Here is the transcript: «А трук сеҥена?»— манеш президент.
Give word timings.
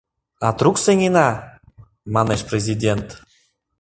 «А 0.47 0.49
трук 0.57 0.75
сеҥена?»— 0.85 1.29
манеш 2.13 2.41
президент. 2.49 3.07